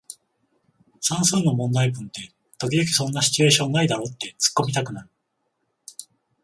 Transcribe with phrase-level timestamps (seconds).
[0.99, 5.09] 算数の問題文って時々そんなシチュエーションないだろってツッコミたくなる